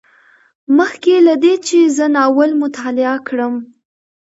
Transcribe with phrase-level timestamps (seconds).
[0.77, 3.53] مخکې له دې چې زه ناول مطالعه کړم